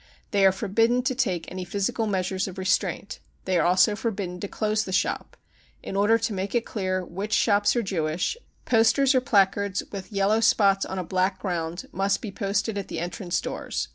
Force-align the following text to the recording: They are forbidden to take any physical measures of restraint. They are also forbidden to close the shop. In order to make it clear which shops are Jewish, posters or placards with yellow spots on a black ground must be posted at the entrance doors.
They 0.31 0.43
are 0.47 0.51
forbidden 0.51 1.03
to 1.03 1.13
take 1.13 1.45
any 1.51 1.63
physical 1.63 2.07
measures 2.07 2.47
of 2.47 2.57
restraint. 2.57 3.19
They 3.45 3.55
are 3.59 3.67
also 3.67 3.95
forbidden 3.95 4.39
to 4.39 4.47
close 4.47 4.83
the 4.83 4.91
shop. 4.91 5.37
In 5.83 5.95
order 5.95 6.17
to 6.17 6.33
make 6.33 6.55
it 6.55 6.65
clear 6.65 7.05
which 7.05 7.33
shops 7.33 7.75
are 7.75 7.83
Jewish, 7.83 8.35
posters 8.65 9.13
or 9.13 9.21
placards 9.21 9.83
with 9.91 10.11
yellow 10.11 10.39
spots 10.39 10.87
on 10.87 10.97
a 10.97 11.03
black 11.03 11.37
ground 11.37 11.87
must 11.91 12.19
be 12.19 12.31
posted 12.31 12.79
at 12.79 12.87
the 12.87 12.97
entrance 12.97 13.39
doors. 13.39 13.89